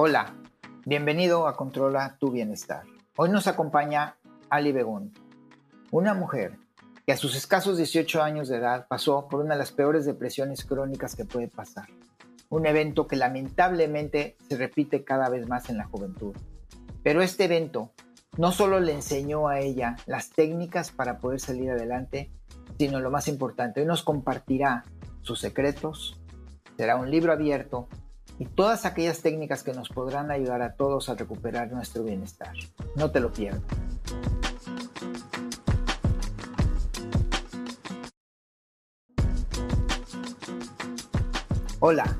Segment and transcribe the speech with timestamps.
[0.00, 0.32] Hola,
[0.86, 2.84] bienvenido a Controla tu Bienestar.
[3.16, 4.14] Hoy nos acompaña
[4.48, 5.12] Ali Begún,
[5.90, 6.56] una mujer
[7.04, 10.64] que a sus escasos 18 años de edad pasó por una de las peores depresiones
[10.64, 11.88] crónicas que puede pasar.
[12.48, 16.36] Un evento que lamentablemente se repite cada vez más en la juventud.
[17.02, 17.90] Pero este evento
[18.36, 22.30] no solo le enseñó a ella las técnicas para poder salir adelante,
[22.78, 24.84] sino lo más importante, hoy nos compartirá
[25.22, 26.20] sus secretos,
[26.76, 27.88] será un libro abierto
[28.38, 32.52] y todas aquellas técnicas que nos podrán ayudar a todos a recuperar nuestro bienestar.
[32.94, 33.62] No te lo pierdas.
[41.80, 42.16] Hola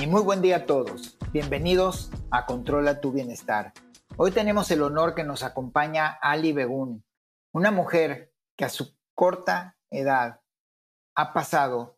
[0.00, 1.18] y muy buen día a todos.
[1.32, 3.72] Bienvenidos a Controla tu Bienestar.
[4.16, 7.04] Hoy tenemos el honor que nos acompaña Ali Begún,
[7.52, 10.40] una mujer que a su corta edad
[11.14, 11.95] ha pasado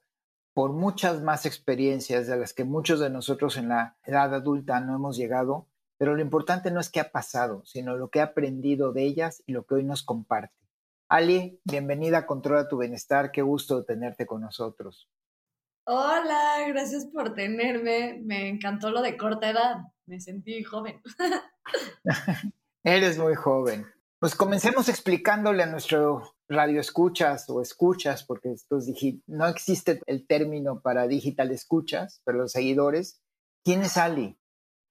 [0.58, 4.96] por muchas más experiencias de las que muchos de nosotros en la edad adulta no
[4.96, 8.92] hemos llegado, pero lo importante no es qué ha pasado, sino lo que ha aprendido
[8.92, 10.56] de ellas y lo que hoy nos comparte.
[11.08, 15.08] Ali, bienvenida a Controla tu Bienestar, qué gusto tenerte con nosotros.
[15.84, 21.00] Hola, gracias por tenerme, me encantó lo de corta edad, me sentí joven.
[22.82, 23.86] Eres muy joven.
[24.18, 28.78] Pues comencemos explicándole a nuestro radio escuchas o escuchas, porque esto
[29.26, 33.20] no existe el término para digital escuchas, pero los seguidores,
[33.64, 34.38] ¿quién es Ali?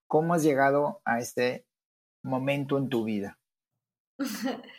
[0.08, 1.66] ¿Cómo has llegado a este
[2.24, 3.40] momento en tu vida?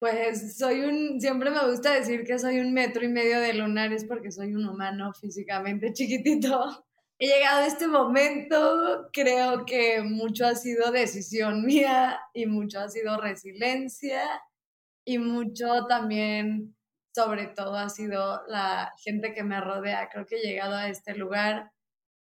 [0.00, 4.06] Pues soy un, siempre me gusta decir que soy un metro y medio de lunares
[4.06, 6.86] porque soy un humano físicamente chiquitito.
[7.18, 12.88] He llegado a este momento, creo que mucho ha sido decisión mía y mucho ha
[12.88, 14.22] sido resiliencia
[15.04, 16.76] y mucho también,
[17.14, 20.08] sobre todo, ha sido la gente que me rodea.
[20.10, 21.70] Creo que he llegado a este lugar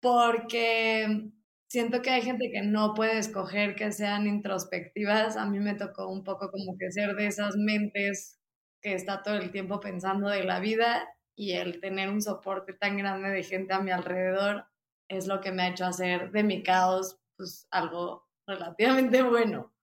[0.02, 1.30] porque
[1.70, 5.38] siento que hay gente que no puede escoger que sean introspectivas.
[5.38, 8.40] A mí me tocó un poco como que ser de esas mentes
[8.82, 12.98] que está todo el tiempo pensando de la vida y el tener un soporte tan
[12.98, 14.66] grande de gente a mi alrededor
[15.10, 19.74] es lo que me ha hecho hacer de mi caos pues algo relativamente bueno.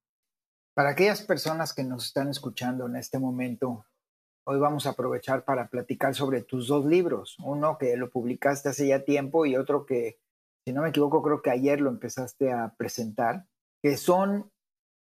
[0.75, 3.87] Para aquellas personas que nos están escuchando en este momento,
[4.45, 7.37] hoy vamos a aprovechar para platicar sobre tus dos libros.
[7.39, 10.19] Uno que lo publicaste hace ya tiempo y otro que,
[10.65, 13.47] si no me equivoco, creo que ayer lo empezaste a presentar,
[13.85, 14.51] que son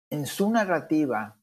[0.08, 1.36] en su narrativa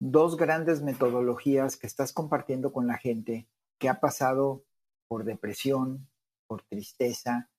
[0.00, 4.64] dos grandes metodologías que estás compartiendo con la gente que ha pasado
[5.08, 6.08] por depresión,
[6.46, 7.50] por tristeza,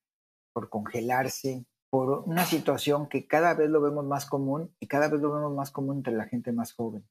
[0.53, 5.21] por congelarse, por una situación que cada vez lo vemos más común y cada vez
[5.21, 7.07] lo vemos más común entre la gente más joven.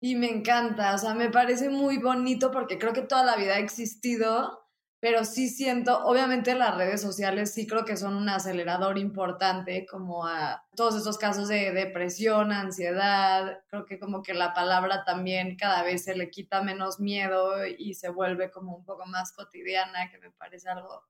[0.00, 3.56] Y me encanta, o sea, me parece muy bonito porque creo que toda la vida
[3.56, 4.60] ha existido,
[5.00, 10.24] pero sí siento, obviamente las redes sociales sí creo que son un acelerador importante como
[10.24, 15.82] a todos estos casos de depresión, ansiedad, creo que como que la palabra también cada
[15.82, 20.18] vez se le quita menos miedo y se vuelve como un poco más cotidiana, que
[20.18, 21.02] me parece algo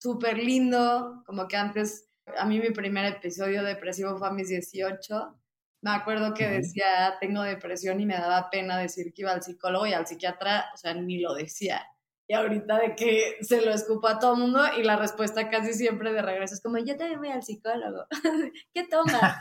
[0.00, 5.38] súper lindo, como que antes a mí mi primer episodio depresivo fue a mis 18.
[5.82, 9.86] Me acuerdo que decía, tengo depresión y me daba pena decir que iba al psicólogo
[9.86, 11.84] y al psiquiatra, o sea, ni lo decía.
[12.28, 15.74] Y ahorita de que se lo escupo a todo el mundo y la respuesta casi
[15.74, 18.06] siempre de regreso es como, yo también voy al psicólogo.
[18.72, 19.36] ¿Qué toma?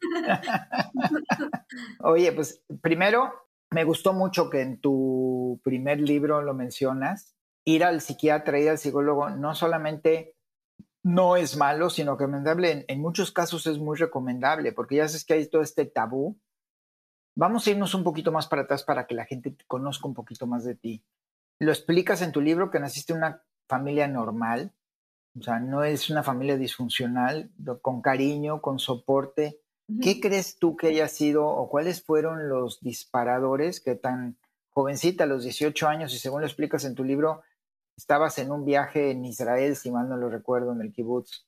[2.00, 3.32] Oye, pues primero,
[3.70, 7.34] me gustó mucho que en tu primer libro lo mencionas.
[7.64, 10.36] Ir al psiquiatra, ir al psicólogo, no solamente
[11.02, 12.84] no es malo, sino que recomendable.
[12.88, 16.38] En, muchos casos es muy recomendable, porque ya sabes que hay todo este tabú.
[17.34, 20.46] Vamos a irnos un poquito más para atrás para que la gente conozca un poquito
[20.46, 21.04] más de ti.
[21.58, 24.72] Lo explicas en tu libro que naciste en una familia normal,
[25.38, 29.60] o sea, no es una familia disfuncional, con cariño, con soporte.
[30.00, 34.38] ¿Qué crees tú que haya sido o cuáles fueron los disparadores que tan
[34.70, 37.42] jovencita, a los 18 años, y según lo explicas en tu libro,
[37.96, 41.46] Estabas en un viaje en Israel, si mal no lo recuerdo, en el kibutz.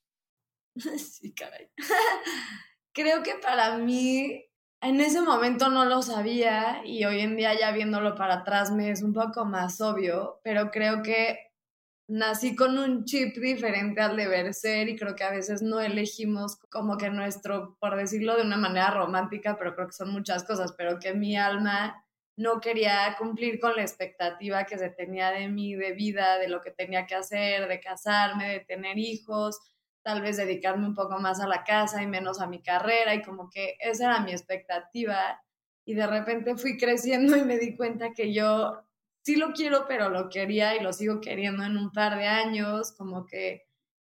[0.97, 1.69] Sí, caray.
[2.93, 4.45] Creo que para mí,
[4.81, 8.91] en ese momento no lo sabía y hoy en día ya viéndolo para atrás me
[8.91, 11.51] es un poco más obvio, pero creo que
[12.07, 16.57] nací con un chip diferente al deber ser y creo que a veces no elegimos
[16.69, 20.73] como que nuestro, por decirlo de una manera romántica, pero creo que son muchas cosas,
[20.73, 22.04] pero que mi alma
[22.37, 26.61] no quería cumplir con la expectativa que se tenía de mí, de vida, de lo
[26.61, 29.59] que tenía que hacer, de casarme, de tener hijos,
[30.03, 33.21] tal vez dedicarme un poco más a la casa y menos a mi carrera y
[33.21, 35.41] como que esa era mi expectativa.
[35.85, 38.83] Y de repente fui creciendo y me di cuenta que yo
[39.23, 42.91] sí lo quiero, pero lo quería y lo sigo queriendo en un par de años,
[42.91, 43.63] como que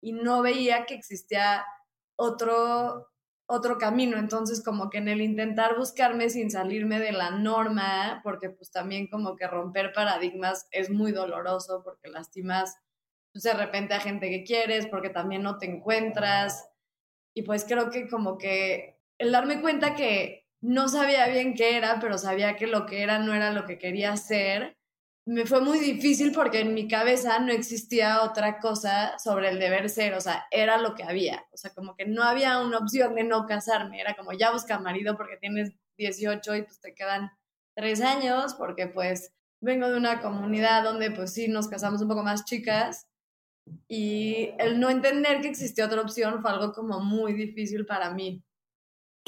[0.01, 1.65] y no veía que existía
[2.15, 3.10] otro,
[3.51, 4.17] otro camino.
[4.17, 9.07] Entonces, como que en el intentar buscarme sin salirme de la norma, porque pues también
[9.07, 12.77] como que romper paradigmas es muy doloroso porque lastimas
[13.33, 16.69] pues, de repente a gente que quieres, porque también no te encuentras.
[17.35, 21.99] Y pues creo que como que el darme cuenta que no sabía bien qué era,
[21.99, 24.77] pero sabía que lo que era no era lo que quería ser,
[25.25, 29.89] me fue muy difícil porque en mi cabeza no existía otra cosa sobre el deber
[29.89, 33.15] ser, o sea, era lo que había, o sea, como que no había una opción
[33.15, 37.31] de no casarme, era como ya busca marido porque tienes 18 y pues te quedan
[37.75, 39.31] tres años, porque pues
[39.61, 43.07] vengo de una comunidad donde pues sí nos casamos un poco más chicas.
[43.87, 48.43] Y el no entender que existía otra opción fue algo como muy difícil para mí.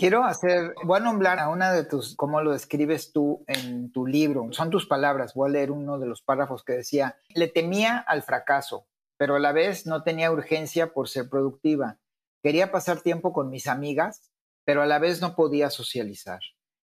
[0.03, 4.05] Quiero hacer, voy a nombrar a una de tus, cómo lo describes tú en tu
[4.05, 7.99] libro, son tus palabras, voy a leer uno de los párrafos que decía, le temía
[7.99, 8.85] al fracaso,
[9.15, 11.99] pero a la vez no tenía urgencia por ser productiva.
[12.41, 14.29] Quería pasar tiempo con mis amigas,
[14.65, 16.41] pero a la vez no podía socializar.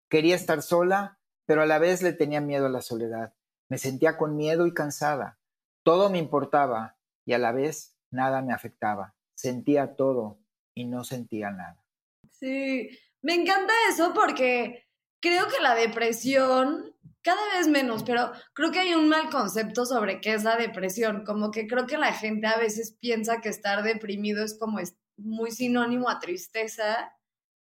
[0.10, 1.18] Quería estar sola,
[1.48, 3.34] pero a la vez le tenía miedo a la soledad.
[3.68, 5.40] Me sentía con miedo y cansada.
[5.82, 9.16] Todo me importaba y a la vez nada me afectaba.
[9.34, 10.38] Sentía todo
[10.76, 11.84] y no sentía nada.
[12.30, 12.92] Sí,
[13.22, 14.88] me encanta eso porque
[15.20, 20.22] creo que la depresión, cada vez menos, pero creo que hay un mal concepto sobre
[20.22, 23.84] qué es la depresión, como que creo que la gente a veces piensa que estar
[23.84, 27.14] deprimido es como es muy sinónimo a tristeza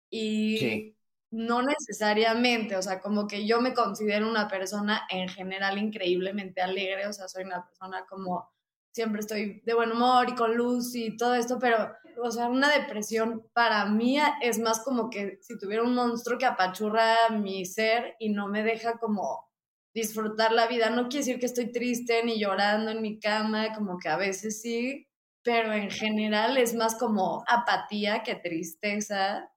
[0.10, 0.96] y
[1.32, 7.08] no necesariamente, o sea, como que yo me considero una persona en general increíblemente alegre,
[7.08, 8.50] o sea, soy una persona como
[8.98, 12.68] siempre estoy de buen humor y con luz y todo esto, pero, o sea, una
[12.72, 18.16] depresión para mí es más como que si tuviera un monstruo que apachurra mi ser
[18.18, 19.52] y no me deja como
[19.94, 20.90] disfrutar la vida.
[20.90, 24.64] No quiere decir que estoy triste ni llorando en mi cama, como que a veces
[24.64, 25.08] sí,
[25.44, 29.48] pero en general es más como apatía que tristeza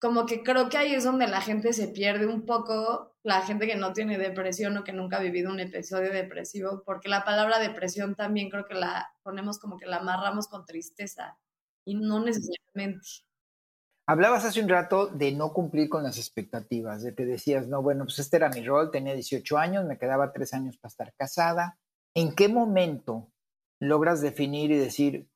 [0.00, 3.66] como que creo que ahí es donde la gente se pierde un poco, la gente
[3.66, 7.58] que no tiene depresión o que nunca ha vivido un episodio depresivo, porque la palabra
[7.58, 11.38] depresión también creo que la ponemos como que la amarramos con tristeza
[11.84, 13.06] y no necesariamente.
[14.06, 18.04] Hablabas hace un rato de no cumplir con las expectativas, de que decías, no, bueno,
[18.04, 21.78] pues este era mi rol, tenía 18 años, me quedaba tres años para estar casada.
[22.14, 23.30] ¿En qué momento
[23.80, 25.28] logras definir y decir,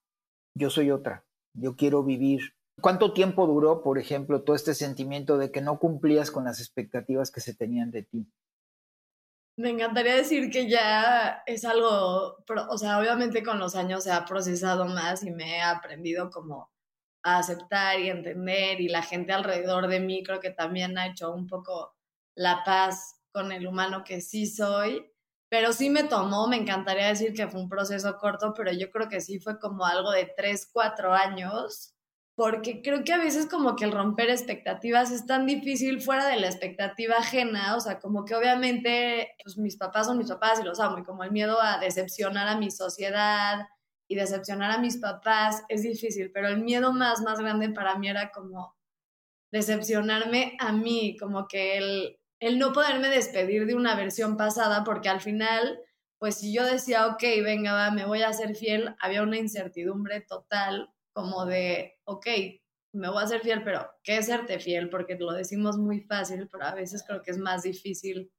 [0.55, 5.53] yo soy otra, yo quiero vivir ¿Cuánto tiempo duró, por ejemplo, todo este sentimiento de
[5.53, 8.27] que no cumplías con las expectativas que se tenían de ti?
[9.57, 12.39] Me encantaría decir que ya es algo,
[12.71, 16.71] o sea, obviamente con los años se ha procesado más y me he aprendido como
[17.23, 21.33] a aceptar y entender y la gente alrededor de mí creo que también ha hecho
[21.33, 21.95] un poco
[22.35, 25.13] la paz con el humano que sí soy,
[25.51, 29.09] pero sí me tomó, me encantaría decir que fue un proceso corto, pero yo creo
[29.09, 31.95] que sí fue como algo de tres, cuatro años
[32.35, 36.37] porque creo que a veces como que el romper expectativas es tan difícil fuera de
[36.37, 40.65] la expectativa ajena, o sea, como que obviamente pues mis papás son mis papás y
[40.65, 43.67] los amo, y como el miedo a decepcionar a mi sociedad
[44.09, 48.09] y decepcionar a mis papás es difícil, pero el miedo más, más grande para mí
[48.09, 48.75] era como
[49.51, 55.11] decepcionarme a mí, como que el, el no poderme despedir de una versión pasada, porque
[55.11, 55.79] al final,
[56.19, 60.23] pues si yo decía, ok, venga, va, me voy a ser fiel, había una incertidumbre
[60.23, 62.27] total como de, ok,
[62.93, 64.91] me voy a ser fiel, pero ¿qué es serte fiel?
[64.91, 68.31] Porque lo decimos muy fácil, pero a veces creo que es más difícil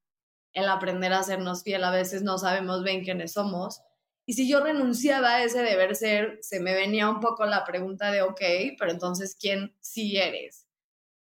[0.54, 1.84] el aprender a hacernos fiel.
[1.84, 3.82] A veces no sabemos bien quiénes somos.
[4.26, 8.12] Y si yo renunciaba a ese deber ser, se me venía un poco la pregunta
[8.12, 8.42] de, ok,
[8.80, 10.68] pero entonces, ¿quién sí eres?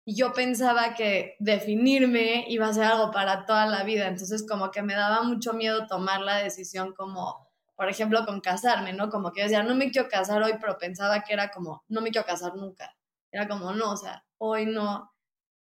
[0.06, 4.08] Y yo pensaba que definirme iba a ser algo para toda la vida.
[4.08, 7.49] Entonces, como que me daba mucho miedo tomar la decisión como
[7.80, 9.10] por ejemplo, con casarme, ¿no?
[9.10, 12.02] Como que yo decía, no me quiero casar hoy, pero pensaba que era como, no
[12.02, 12.94] me quiero casar nunca.
[13.32, 15.14] Era como, no, o sea, hoy no.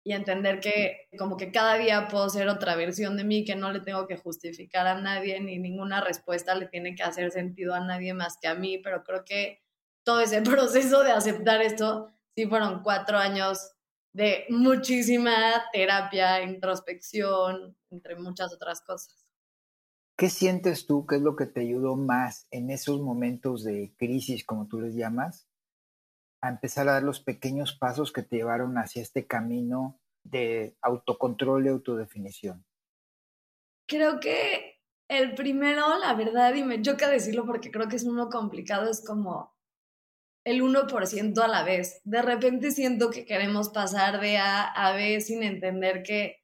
[0.04, 3.72] Y entender que como que cada día puedo ser otra versión de mí, que no
[3.72, 7.80] le tengo que justificar a nadie, ni ninguna respuesta le tiene que hacer sentido a
[7.80, 9.64] nadie más que a mí, pero creo que
[10.04, 13.78] todo ese proceso de aceptar esto, sí fueron cuatro años
[14.12, 19.29] de muchísima terapia, introspección, entre muchas otras cosas.
[20.20, 24.44] ¿Qué sientes tú que es lo que te ayudó más en esos momentos de crisis,
[24.44, 25.48] como tú les llamas,
[26.42, 31.66] a empezar a dar los pequeños pasos que te llevaron hacia este camino de autocontrol
[31.66, 32.66] y autodefinición?
[33.88, 38.30] Creo que el primero, la verdad, y me choca decirlo porque creo que es uno
[38.30, 39.56] complicado, es como
[40.46, 42.02] el 1% a la vez.
[42.04, 46.39] De repente siento que queremos pasar de A a B sin entender que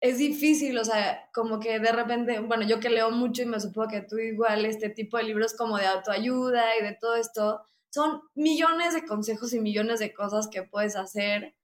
[0.00, 3.60] es difícil, o sea, como que de repente, bueno, yo que leo mucho y me
[3.60, 7.66] supongo que tú igual, este tipo de libros como de autoayuda y de todo esto,
[7.92, 11.54] son millones de consejos y millones de cosas que puedes hacer.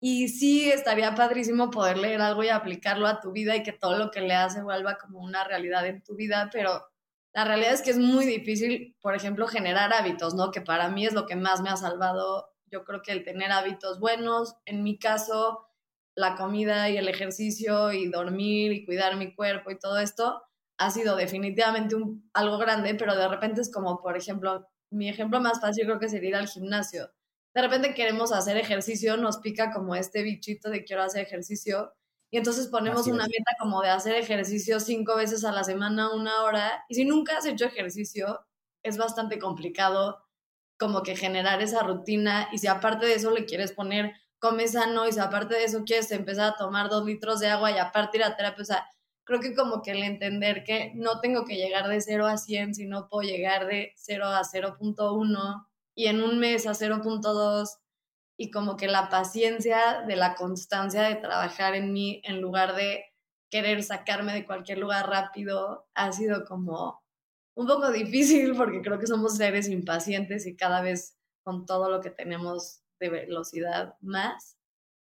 [0.00, 3.98] Y sí, estaría padrísimo poder leer algo y aplicarlo a tu vida y que todo
[3.98, 6.86] lo que leas se vuelva como una realidad en tu vida, pero
[7.34, 10.50] la realidad es que es muy difícil, por ejemplo, generar hábitos, ¿no?
[10.50, 12.48] Que para mí es lo que más me ha salvado.
[12.66, 15.66] Yo creo que el tener hábitos buenos, en mi caso,
[16.14, 20.42] la comida y el ejercicio y dormir y cuidar mi cuerpo y todo esto
[20.78, 25.40] ha sido definitivamente un, algo grande, pero de repente es como, por ejemplo, mi ejemplo
[25.40, 27.10] más fácil creo que sería ir al gimnasio.
[27.54, 31.92] De repente queremos hacer ejercicio, nos pica como este bichito de quiero hacer ejercicio
[32.30, 36.44] y entonces ponemos una meta como de hacer ejercicio cinco veces a la semana, una
[36.44, 38.40] hora, y si nunca has hecho ejercicio,
[38.82, 40.24] es bastante complicado
[40.78, 45.06] como que generar esa rutina y si aparte de eso le quieres poner come sano
[45.06, 48.18] y si aparte de eso quieres empezar a tomar dos litros de agua y aparte
[48.18, 48.86] ir a terapia, o sea,
[49.24, 52.74] creo que como que el entender que no tengo que llegar de 0 a 100,
[52.74, 57.68] sino puedo llegar de 0 a 0.1 y en un mes a 0.2
[58.36, 63.04] y como que la paciencia de la constancia de trabajar en mí en lugar de
[63.48, 67.00] querer sacarme de cualquier lugar rápido ha sido como
[67.54, 72.00] un poco difícil porque creo que somos seres impacientes y cada vez con todo lo
[72.00, 74.56] que tenemos de velocidad más,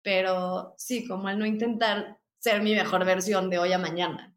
[0.02, 4.36] pero sí, como el no intentar ser mi mejor versión de hoy a mañana.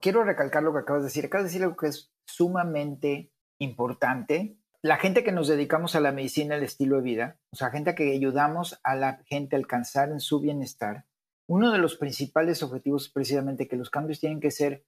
[0.00, 1.26] Quiero recalcar lo que acabas de decir.
[1.26, 4.56] Acabas de decir algo que es sumamente importante.
[4.82, 7.94] La gente que nos dedicamos a la medicina, el estilo de vida, o sea, gente
[7.94, 11.04] que ayudamos a la gente a alcanzar en su bienestar,
[11.46, 14.86] uno de los principales objetivos es precisamente que los cambios tienen que ser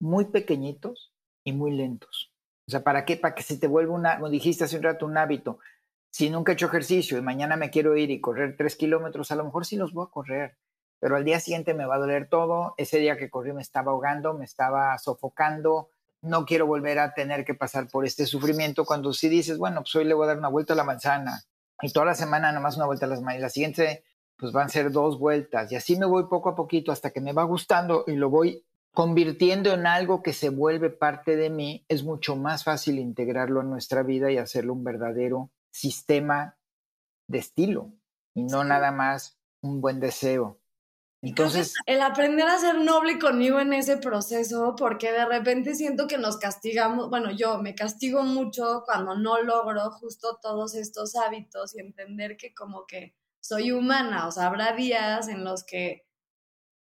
[0.00, 2.34] muy pequeñitos y muy lentos.
[2.66, 3.16] O sea, ¿para qué?
[3.16, 5.60] Para que se te vuelva una, como dijiste hace un rato, un hábito.
[6.10, 9.36] Si nunca he hecho ejercicio y mañana me quiero ir y correr tres kilómetros, a
[9.36, 10.56] lo mejor sí los voy a correr,
[10.98, 12.74] pero al día siguiente me va a doler todo.
[12.76, 15.90] Ese día que corrí me estaba ahogando, me estaba sofocando.
[16.20, 19.94] No quiero volver a tener que pasar por este sufrimiento cuando sí dices, bueno, pues
[19.94, 21.42] hoy le voy a dar una vuelta a la manzana
[21.80, 23.42] y toda la semana nomás una vuelta a las manzanas.
[23.42, 24.04] La siguiente,
[24.36, 27.20] pues van a ser dos vueltas y así me voy poco a poquito hasta que
[27.20, 31.84] me va gustando y lo voy convirtiendo en algo que se vuelve parte de mí.
[31.88, 36.58] Es mucho más fácil integrarlo en nuestra vida y hacerlo un verdadero sistema
[37.28, 37.92] de estilo
[38.34, 40.60] y no nada más un buen deseo.
[41.22, 46.16] Entonces, el aprender a ser noble conmigo en ese proceso, porque de repente siento que
[46.16, 51.80] nos castigamos, bueno, yo me castigo mucho cuando no logro justo todos estos hábitos y
[51.80, 56.06] entender que como que soy humana, o sea, habrá días en los que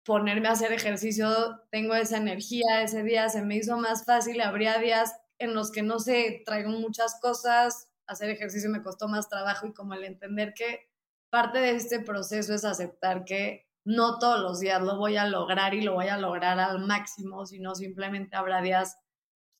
[0.03, 4.79] ponerme a hacer ejercicio, tengo esa energía, ese día se me hizo más fácil, habría
[4.79, 9.67] días en los que no sé, traigo muchas cosas, hacer ejercicio me costó más trabajo
[9.67, 10.89] y como el entender que
[11.29, 15.73] parte de este proceso es aceptar que no todos los días lo voy a lograr
[15.73, 18.97] y lo voy a lograr al máximo, sino simplemente habrá días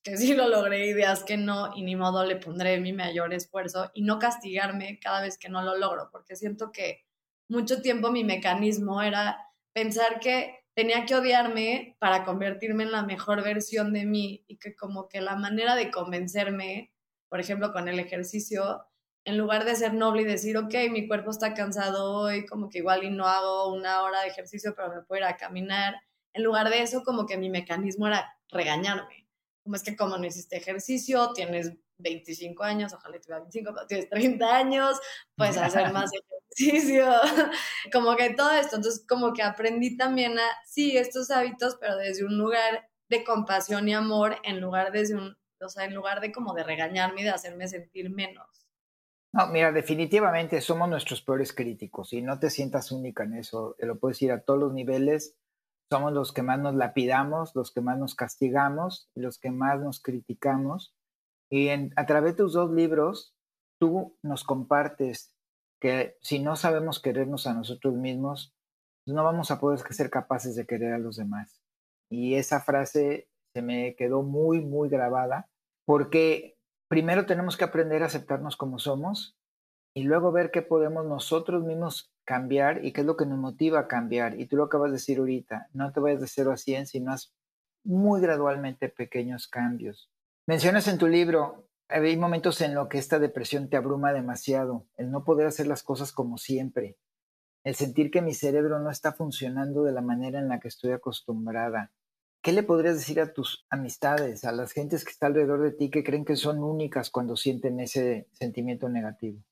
[0.03, 3.33] que sí lo logré y días que no, y ni modo le pondré mi mayor
[3.33, 7.05] esfuerzo y no castigarme cada vez que no lo logro, porque siento que
[7.49, 9.37] mucho tiempo mi mecanismo era
[9.73, 14.75] pensar que tenía que odiarme para convertirme en la mejor versión de mí y que
[14.75, 16.93] como que la manera de convencerme,
[17.35, 18.87] por ejemplo, con el ejercicio,
[19.25, 22.77] en lugar de ser noble y decir, ok, mi cuerpo está cansado hoy, como que
[22.77, 25.95] igual y no hago una hora de ejercicio, pero me puedo ir a caminar,
[26.31, 29.27] en lugar de eso, como que mi mecanismo era regañarme.
[29.65, 34.09] Como es que como no hiciste ejercicio, tienes 25 años, ojalá tuviera 25, pero tienes
[34.09, 34.97] 30 años,
[35.35, 36.11] puedes hacer más
[36.57, 37.05] ejercicio,
[37.91, 38.77] como que todo esto.
[38.77, 43.89] Entonces, como que aprendí también a, sí, estos hábitos, pero desde un lugar de compasión
[43.89, 47.23] y amor, en lugar desde un, o sea, en lugar de como de regañarme y
[47.25, 48.65] de hacerme sentir menos.
[49.33, 53.75] No, mira, definitivamente somos nuestros peores críticos y no te sientas única en eso.
[53.79, 55.35] Lo puedo decir a todos los niveles.
[55.91, 60.01] Somos los que más nos lapidamos, los que más nos castigamos, los que más nos
[60.01, 60.95] criticamos.
[61.49, 63.35] Y a través de tus dos libros,
[63.77, 65.33] tú nos compartes
[65.81, 68.55] que si no sabemos querernos a nosotros mismos,
[69.05, 71.61] no vamos a poder ser capaces de querer a los demás.
[72.09, 75.47] Y esa frase se me quedó muy, muy grabada
[75.85, 76.57] porque
[76.89, 79.37] primero tenemos que aprender a aceptarnos como somos
[79.95, 83.79] y luego ver qué podemos nosotros mismos cambiar y qué es lo que nos motiva
[83.79, 84.37] a cambiar.
[84.37, 87.13] Y tú lo acabas de decir ahorita, no te vayas de 0 a 100, sino
[87.13, 87.33] haz
[87.85, 90.11] muy gradualmente pequeños cambios.
[90.47, 95.11] Mencionas en tu libro, hay momentos en los que esta depresión te abruma demasiado, el
[95.11, 96.97] no poder hacer las cosas como siempre,
[97.63, 100.91] el sentir que mi cerebro no está funcionando de la manera en la que estoy
[100.91, 101.93] acostumbrada,
[102.45, 105.89] ¿Qué le podrías decir a tus amistades, a las gentes que están alrededor de ti
[105.89, 109.43] que creen que son únicas cuando sienten ese sentimiento negativo?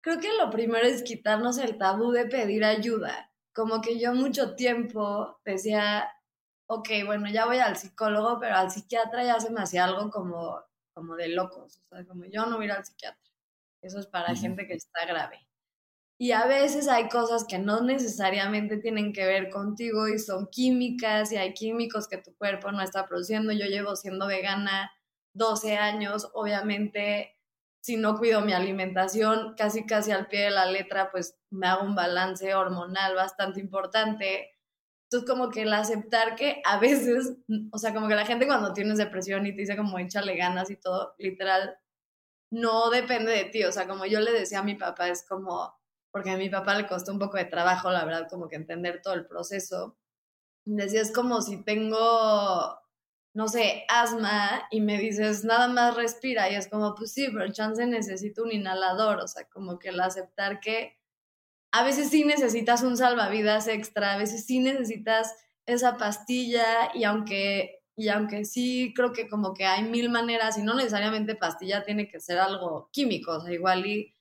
[0.00, 3.32] Creo que lo primero es quitarnos el tabú de pedir ayuda.
[3.52, 6.08] Como que yo mucho tiempo decía,
[6.66, 10.62] ok, bueno, ya voy al psicólogo, pero al psiquiatra ya se me hacía algo como
[10.94, 13.28] como de locos, o sea, como yo no voy a ir al psiquiatra.
[13.82, 15.48] Eso es para gente que está grave.
[16.18, 21.32] Y a veces hay cosas que no necesariamente tienen que ver contigo y son químicas
[21.32, 23.52] y hay químicos que tu cuerpo no está produciendo.
[23.52, 24.92] Yo llevo siendo vegana
[25.34, 27.34] 12 años, obviamente
[27.84, 31.84] si no cuido mi alimentación casi casi al pie de la letra, pues me hago
[31.84, 34.52] un balance hormonal bastante importante.
[35.10, 37.36] Entonces como que el aceptar que a veces,
[37.72, 40.70] o sea, como que la gente cuando tienes depresión y te dice como échale ganas
[40.70, 41.76] y todo, literal,
[42.50, 43.64] no depende de ti.
[43.64, 45.74] O sea, como yo le decía a mi papá, es como,
[46.14, 49.02] porque a mi papá le costó un poco de trabajo, la verdad, como que entender
[49.02, 49.98] todo el proceso.
[50.64, 52.78] Decía, es como si tengo
[53.34, 57.52] no sé, asma y me dices, nada más respira y es como, pues sí, pero
[57.52, 61.00] chance necesito un inhalador, o sea, como que el aceptar que
[61.72, 65.34] a veces sí necesitas un salvavidas extra, a veces sí necesitas
[65.66, 70.62] esa pastilla y aunque, y aunque sí creo que como que hay mil maneras y
[70.62, 74.14] no necesariamente pastilla tiene que ser algo químico, o sea, igual y,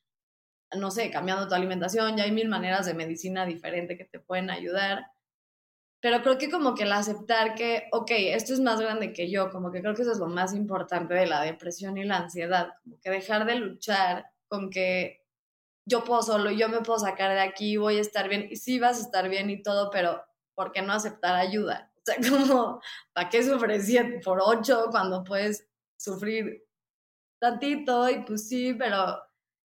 [0.77, 4.49] no sé, cambiando tu alimentación, ya hay mil maneras de medicina diferente que te pueden
[4.49, 5.13] ayudar
[6.03, 9.49] pero creo que como que el aceptar que, ok, esto es más grande que yo,
[9.49, 12.73] como que creo que eso es lo más importante de la depresión y la ansiedad,
[12.83, 15.25] como que dejar de luchar con que
[15.85, 18.79] yo puedo solo, yo me puedo sacar de aquí, voy a estar bien, y sí
[18.79, 20.21] vas a estar bien y todo, pero
[20.55, 21.89] ¿por qué no aceptar ayuda?
[21.95, 22.81] O sea, como,
[23.13, 26.65] ¿para qué sufrir siete por ocho cuando puedes sufrir
[27.39, 28.09] tantito?
[28.09, 29.21] Y pues sí, pero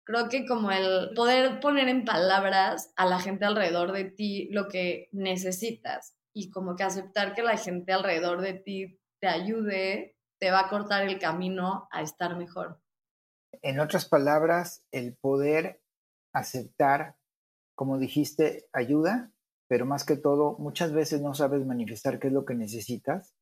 [0.09, 4.67] creo que como el poder poner en palabras a la gente alrededor de ti lo
[4.67, 10.49] que necesitas y como que aceptar que la gente alrededor de ti te ayude, te
[10.49, 12.81] va a cortar el camino a estar mejor.
[13.61, 15.83] En otras palabras, el poder
[16.33, 17.17] aceptar,
[17.75, 19.31] como dijiste, ayuda,
[19.67, 23.35] pero más que todo, muchas veces no sabes manifestar qué es lo que necesitas.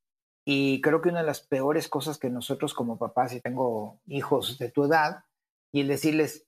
[0.45, 4.57] Y creo que una de las peores cosas que nosotros como papás, y tengo hijos
[4.57, 5.23] de tu edad,
[5.71, 6.46] y decirles,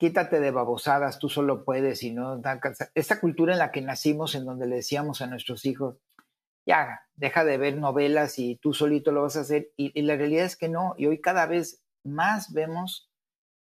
[0.00, 2.40] quítate de babosadas, tú solo puedes y no
[2.94, 5.98] Esta cultura en la que nacimos, en donde le decíamos a nuestros hijos,
[6.66, 9.72] ya, deja de ver novelas y tú solito lo vas a hacer.
[9.76, 10.94] Y, la realidad es que no.
[10.96, 13.10] Y hoy cada vez más vemos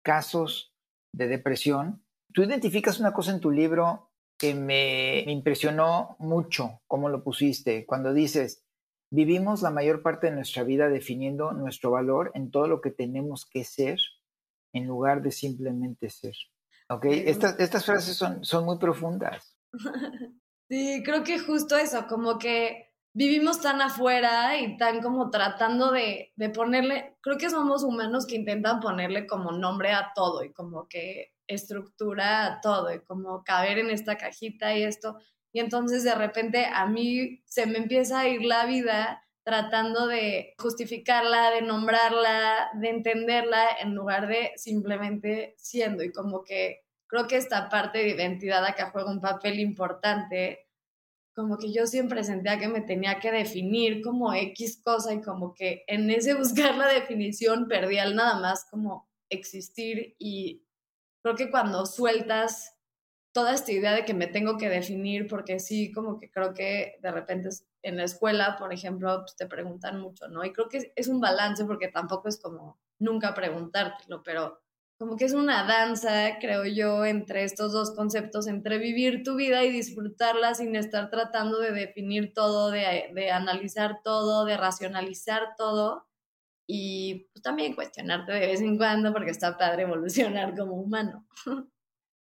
[0.01, 0.73] casos
[1.13, 2.05] de depresión.
[2.33, 8.13] Tú identificas una cosa en tu libro que me impresionó mucho, cómo lo pusiste, cuando
[8.13, 8.63] dices,
[9.11, 13.45] vivimos la mayor parte de nuestra vida definiendo nuestro valor en todo lo que tenemos
[13.45, 13.99] que ser
[14.73, 16.35] en lugar de simplemente ser.
[16.89, 17.05] ¿Ok?
[17.05, 19.55] Estas, estas frases son, son muy profundas.
[20.71, 26.31] Sí, creo que justo eso, como que vivimos tan afuera y tan como tratando de,
[26.35, 30.87] de, ponerle, creo que somos humanos que intentan ponerle como nombre a todo y como
[30.87, 35.17] que estructura a todo y como caber en esta cajita y esto.
[35.51, 40.53] Y entonces de repente a mí se me empieza a ir la vida tratando de
[40.59, 46.03] justificarla, de nombrarla, de entenderla, en lugar de simplemente siendo.
[46.03, 50.67] Y como que creo que esta parte de identidad acá juega un papel importante,
[51.35, 55.53] como que yo siempre sentía que me tenía que definir como X cosa y como
[55.53, 60.63] que en ese buscar la definición perdía el nada más como existir y
[61.21, 62.75] creo que cuando sueltas
[63.31, 66.97] toda esta idea de que me tengo que definir, porque sí, como que creo que
[67.01, 67.49] de repente
[67.81, 70.43] en la escuela, por ejemplo, pues te preguntan mucho, ¿no?
[70.43, 74.59] Y creo que es un balance porque tampoco es como nunca preguntártelo, pero
[74.99, 79.63] como que es una danza, creo yo, entre estos dos conceptos, entre vivir tu vida
[79.63, 86.09] y disfrutarla sin estar tratando de definir todo, de, de analizar todo, de racionalizar todo
[86.67, 91.25] y pues, también cuestionarte de vez en cuando porque está padre evolucionar como humano.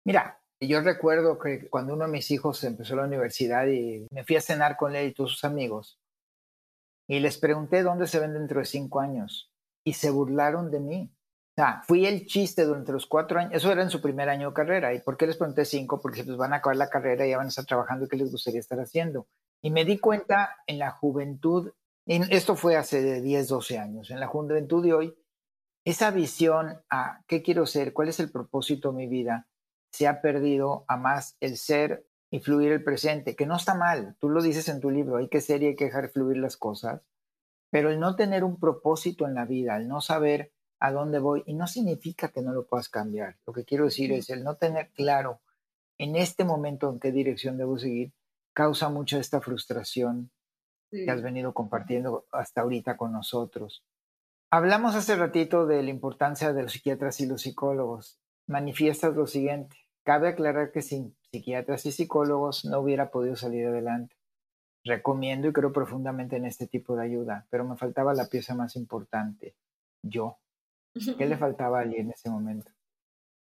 [0.05, 4.35] Mira, yo recuerdo que cuando uno de mis hijos empezó la universidad y me fui
[4.35, 5.99] a cenar con él y todos sus amigos,
[7.07, 9.51] y les pregunté dónde se ven dentro de cinco años,
[9.85, 11.11] y se burlaron de mí.
[11.57, 14.49] O sea, fui el chiste durante los cuatro años, eso era en su primer año
[14.49, 14.93] de carrera.
[14.93, 16.01] ¿Y por qué les pregunté cinco?
[16.01, 18.17] Porque pues van a acabar la carrera y ya van a estar trabajando y qué
[18.17, 19.27] les gustaría estar haciendo.
[19.61, 21.71] Y me di cuenta en la juventud,
[22.05, 25.17] esto fue hace 10, 12 años, en la juventud de hoy,
[25.85, 29.47] esa visión a qué quiero ser, cuál es el propósito de mi vida,
[29.97, 34.15] se ha perdido a más el ser y fluir el presente, que no está mal,
[34.19, 36.55] tú lo dices en tu libro, hay que ser y hay que dejar fluir las
[36.55, 37.01] cosas,
[37.71, 41.41] pero el no tener un propósito en la vida, el no saber a dónde voy,
[41.47, 44.57] y no significa que no lo puedas cambiar, lo que quiero decir es el no
[44.57, 45.41] tener claro
[45.97, 48.13] en este momento en qué dirección debo seguir,
[48.53, 50.29] causa mucha esta frustración
[50.91, 53.83] que has venido compartiendo hasta ahorita con nosotros.
[54.51, 59.86] Hablamos hace ratito de la importancia de los psiquiatras y los psicólogos manifiestas lo siguiente.
[60.07, 64.15] Cabe aclarar que sin psiquiatras y psicólogos no hubiera podido salir adelante.
[64.85, 68.77] Recomiendo y creo profundamente en este tipo de ayuda, pero me faltaba la pieza más
[68.77, 69.53] importante,
[70.01, 70.37] yo.
[71.17, 72.71] ¿Qué le faltaba a Ali en ese momento?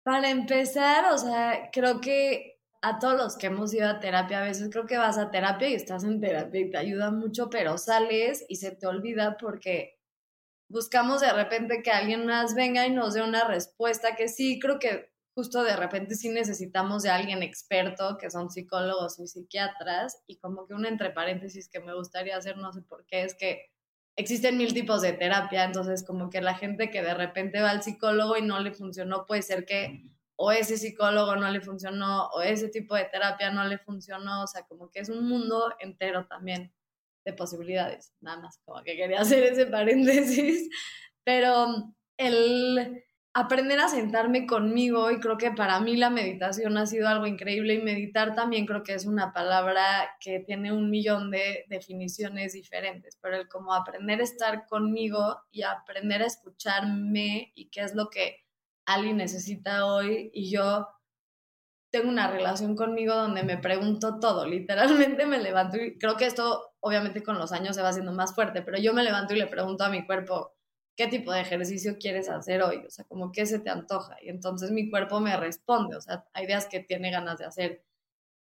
[0.01, 4.45] Para empezar, o sea, creo que a todos los que hemos ido a terapia, a
[4.45, 7.77] veces creo que vas a terapia y estás en terapia y te ayuda mucho, pero
[7.77, 9.99] sales y se te olvida porque
[10.67, 14.79] buscamos de repente que alguien más venga y nos dé una respuesta que sí, creo
[14.79, 15.08] que
[15.39, 20.67] justo de repente sí necesitamos de alguien experto, que son psicólogos y psiquiatras, y como
[20.67, 23.71] que un entre paréntesis que me gustaría hacer, no sé por qué, es que
[24.17, 27.83] existen mil tipos de terapia, entonces como que la gente que de repente va al
[27.83, 32.41] psicólogo y no le funcionó, puede ser que o ese psicólogo no le funcionó, o
[32.41, 36.27] ese tipo de terapia no le funcionó, o sea, como que es un mundo entero
[36.27, 36.73] también
[37.23, 40.69] de posibilidades, nada más, como que quería hacer ese paréntesis,
[41.23, 47.07] pero el aprender a sentarme conmigo y creo que para mí la meditación ha sido
[47.07, 49.83] algo increíble y meditar también creo que es una palabra
[50.19, 55.61] que tiene un millón de definiciones diferentes, pero el como aprender a estar conmigo y
[55.61, 58.37] aprender a escucharme y qué es lo que
[58.85, 60.87] alguien necesita hoy y yo
[61.91, 66.73] tengo una relación conmigo donde me pregunto todo, literalmente me levanto y creo que esto
[66.79, 69.47] obviamente con los años se va haciendo más fuerte, pero yo me levanto y le
[69.47, 70.55] pregunto a mi cuerpo,
[70.99, 74.17] qué tipo de ejercicio quieres hacer hoy, o sea, como qué se te antoja.
[74.21, 77.85] Y entonces mi cuerpo me responde, o sea, hay días que tiene ganas de hacer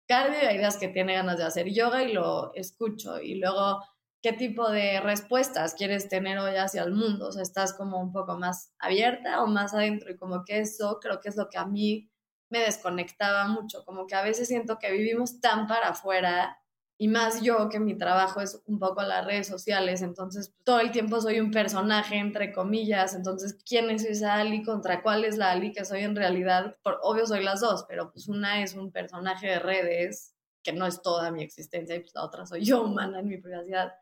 [0.07, 3.19] cardio y hay días que tiene ganas de hacer yoga y lo escucho.
[3.19, 3.83] Y luego,
[4.21, 7.27] ¿qué tipo de respuestas quieres tener hoy hacia el mundo?
[7.27, 10.99] O sea, estás como un poco más abierta o más adentro y como que eso
[11.01, 12.09] creo que es lo que a mí
[12.49, 16.57] me desconectaba mucho, como que a veces siento que vivimos tan para afuera
[16.99, 20.91] y más yo que mi trabajo es un poco las redes sociales, entonces todo el
[20.91, 24.63] tiempo soy un personaje, entre comillas, entonces ¿quién es esa Ali?
[24.63, 26.75] ¿Contra cuál es la Ali que soy en realidad?
[26.81, 30.33] Por, obvio soy las dos, pero pues una es un personaje de redes,
[30.63, 33.37] que no es toda mi existencia, y pues la otra soy yo humana en mi
[33.37, 33.93] privacidad.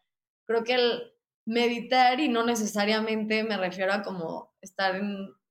[0.46, 1.14] Creo que el
[1.46, 5.00] meditar, y no necesariamente me refiero a como estar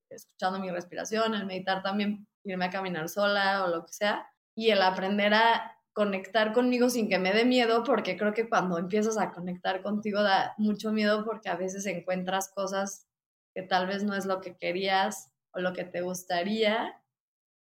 [0.09, 4.27] escuchando mi respiración, el meditar también, irme a caminar sola o lo que sea,
[4.57, 8.79] y el aprender a conectar conmigo sin que me dé miedo, porque creo que cuando
[8.79, 13.09] empiezas a conectar contigo da mucho miedo porque a veces encuentras cosas
[13.55, 17.01] que tal vez no es lo que querías o lo que te gustaría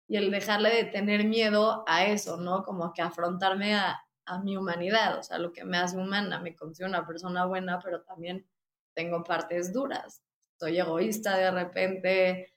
[0.10, 2.64] y el dejarle de tener miedo a eso, ¿no?
[2.64, 6.56] Como que afrontarme a, a mi humanidad, o sea, lo que me hace humana, me
[6.56, 8.48] considero una persona buena, pero también
[8.96, 10.24] tengo partes duras.
[10.60, 12.54] Soy egoísta de repente,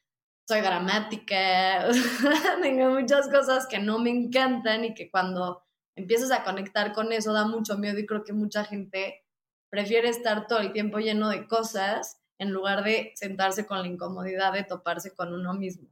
[0.49, 1.87] soy dramática,
[2.63, 5.66] tengo muchas cosas que no me encantan y que cuando
[5.97, 9.25] empiezas a conectar con eso, da mucho miedo y creo que mucha gente
[9.71, 14.53] prefiere estar todo el tiempo lleno de cosas en lugar de sentarse con la incomodidad
[14.53, 15.89] de toparse con uno mismo.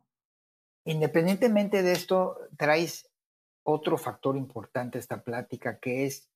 [0.84, 3.10] Independientemente de esto, traes
[3.62, 6.28] otro factor importante a esta plática que es,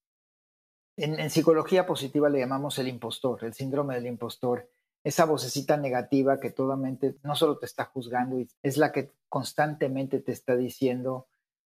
[0.97, 4.71] en, en, psicología positiva le llamamos el impostor, el síndrome del impostor,
[5.05, 10.33] esa vocecita negativa que totalmente no solo te está juzgando, es la que constantemente te
[10.33, 11.29] está diciendo,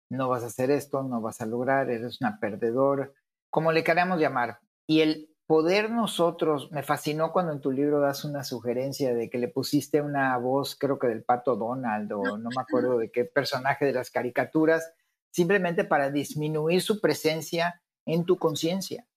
[0.09, 3.13] no vas a hacer esto, no vas a lograr, eres una perdedor,
[3.49, 4.59] como le queramos llamar.
[4.87, 9.37] Y el poder nosotros, me fascinó cuando en tu libro das una sugerencia de que
[9.37, 13.25] le pusiste una voz, creo que del pato Donald o no me acuerdo de qué
[13.25, 14.93] personaje de las caricaturas,
[15.31, 19.07] simplemente para disminuir su presencia en tu conciencia.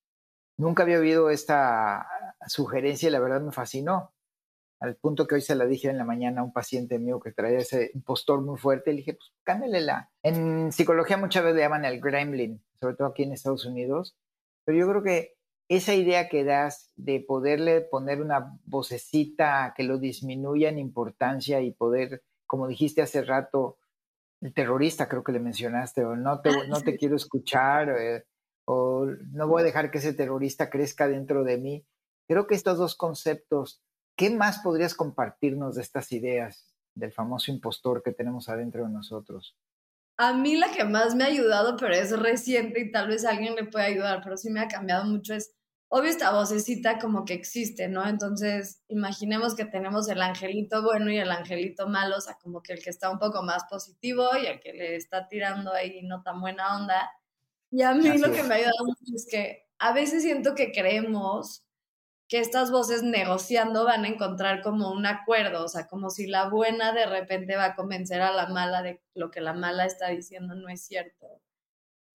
[0.56, 2.06] Nunca había oído esta
[2.46, 4.11] sugerencia y la verdad me fascinó
[4.82, 7.30] al punto que hoy se la dije en la mañana a un paciente mío que
[7.30, 9.86] traía ese impostor muy fuerte, le dije, pues cámbiale
[10.24, 14.16] En psicología muchas veces le llaman el gremlin, sobre todo aquí en Estados Unidos,
[14.64, 15.36] pero yo creo que
[15.68, 21.70] esa idea que das de poderle poner una vocecita que lo disminuya en importancia y
[21.70, 23.78] poder, como dijiste hace rato,
[24.40, 28.24] el terrorista creo que le mencionaste, o no te, no te quiero escuchar, eh,
[28.64, 31.86] o no voy a dejar que ese terrorista crezca dentro de mí.
[32.26, 33.80] Creo que estos dos conceptos
[34.16, 39.56] ¿Qué más podrías compartirnos de estas ideas del famoso impostor que tenemos adentro de nosotros?
[40.16, 43.54] A mí la que más me ha ayudado, pero es reciente y tal vez alguien
[43.54, 45.54] le pueda ayudar, pero sí me ha cambiado mucho, es
[45.88, 48.06] obvio esta vocecita como que existe, ¿no?
[48.08, 52.72] Entonces, imaginemos que tenemos el angelito bueno y el angelito malo, o sea, como que
[52.72, 56.22] el que está un poco más positivo y el que le está tirando ahí no
[56.22, 57.10] tan buena onda.
[57.70, 60.72] Y a mí lo que me ha ayudado mucho es que a veces siento que
[60.72, 61.62] creemos
[62.32, 66.48] que estas voces negociando van a encontrar como un acuerdo, o sea, como si la
[66.48, 70.08] buena de repente va a convencer a la mala de lo que la mala está
[70.08, 71.42] diciendo no es cierto.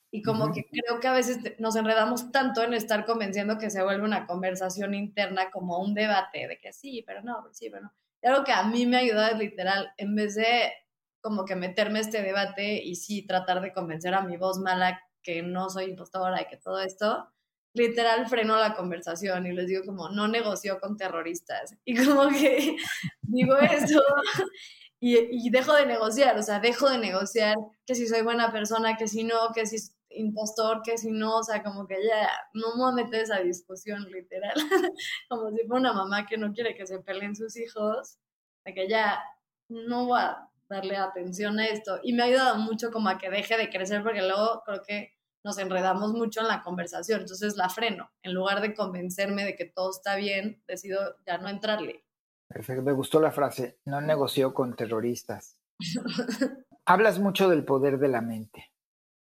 [0.10, 3.84] Y como que creo que a veces nos enredamos tanto en estar convenciendo que se
[3.84, 7.94] vuelve una conversación interna como un debate de que sí, pero no, sí, pero no.
[8.24, 10.74] Y algo que a mí me ha ayudado es literal, en vez de
[11.22, 15.44] como que meterme este debate y sí tratar de convencer a mi voz mala que
[15.44, 17.32] no soy impostora y que todo esto,
[17.78, 21.76] literal freno la conversación y les digo como, no negocio con terroristas.
[21.86, 22.76] Y como que
[23.22, 24.02] digo eso
[25.00, 28.98] y, y, dejo de negociar, o sea, dejo de negociar que si soy buena persona,
[28.98, 29.78] que si no, que si
[30.10, 34.04] impostor, que si no, o sea, como que ya no me voy a esa discusión
[34.12, 34.54] literal,
[35.30, 38.18] como si fuera una mamá que no quiere que se peleen sus hijos,
[38.66, 39.22] de que ya
[39.70, 42.00] no voy a darle atención a esto.
[42.04, 45.17] Y me ha ayudado mucho como a que deje de crecer, porque luego creo que
[45.48, 48.12] nos enredamos mucho en la conversación, entonces la freno.
[48.22, 52.04] En lugar de convencerme de que todo está bien, decido ya no entrarle.
[52.50, 55.58] Perfecto, me gustó la frase, no negoció con terroristas.
[56.86, 58.74] Hablas mucho del poder de la mente.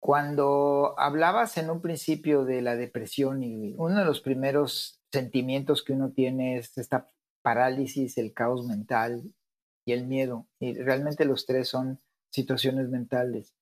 [0.01, 5.95] Cuando hablabas en un principio de la depresión y uno de los primeros sentimientos que
[5.95, 7.09] uno tiene es esta
[7.43, 9.33] parálisis, el caos mental
[9.87, 13.55] y el miedo, y realmente los tres son situaciones mentales.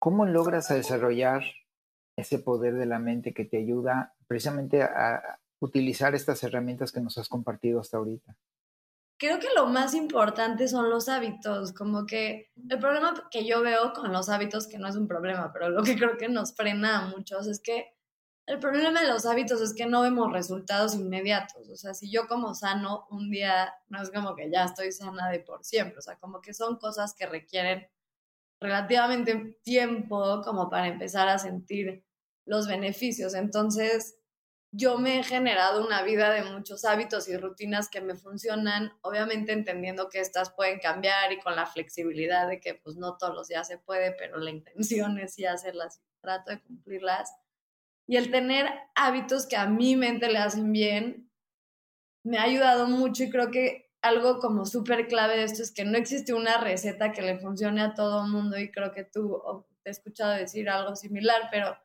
[0.00, 1.42] ¿Cómo logras desarrollar
[2.20, 7.18] ese poder de la mente que te ayuda precisamente a utilizar estas herramientas que nos
[7.18, 8.36] has compartido hasta ahorita?
[9.18, 13.92] creo que lo más importante son los hábitos, como que el problema que yo veo
[13.92, 17.00] con los hábitos, que no es un problema, pero lo que creo que nos frena
[17.00, 17.94] a muchos es que
[18.46, 22.28] el problema de los hábitos es que no vemos resultados inmediatos, o sea, si yo
[22.28, 26.02] como sano un día, no es como que ya estoy sana de por siempre, o
[26.02, 27.88] sea, como que son cosas que requieren
[28.60, 32.04] relativamente tiempo como para empezar a sentir
[32.48, 33.34] los beneficios.
[33.34, 34.16] Entonces,
[34.72, 39.52] yo me he generado una vida de muchos hábitos y rutinas que me funcionan, obviamente
[39.52, 43.48] entendiendo que estas pueden cambiar y con la flexibilidad de que pues no todos los
[43.48, 47.32] días se puede, pero la intención es sí hacerlas trato de cumplirlas.
[48.06, 51.30] Y el tener hábitos que a mi mente le hacen bien
[52.24, 55.84] me ha ayudado mucho y creo que algo como súper clave de esto es que
[55.84, 59.42] no existe una receta que le funcione a todo mundo y creo que tú
[59.82, 61.76] te he escuchado decir algo similar, pero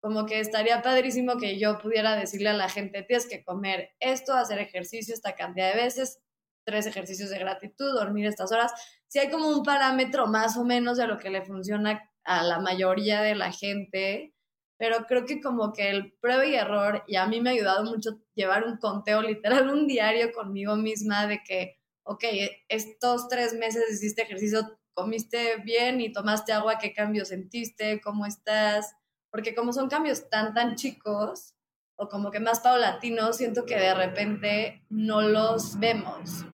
[0.00, 4.32] como que estaría padrísimo que yo pudiera decirle a la gente, tienes que comer esto,
[4.32, 6.20] hacer ejercicio esta cantidad de veces,
[6.64, 8.72] tres ejercicios de gratitud, dormir estas horas.
[9.08, 12.60] Si hay como un parámetro más o menos de lo que le funciona a la
[12.60, 14.34] mayoría de la gente,
[14.78, 17.84] pero creo que como que el prueba y error, y a mí me ha ayudado
[17.84, 22.24] mucho llevar un conteo literal, un diario conmigo misma de que, ok,
[22.68, 28.00] estos tres meses hiciste ejercicio, comiste bien y tomaste agua, ¿qué cambio sentiste?
[28.00, 28.94] ¿Cómo estás?
[29.30, 31.54] Porque como son cambios tan, tan chicos
[31.96, 36.46] o como que más paulatinos, siento que de repente no los vemos.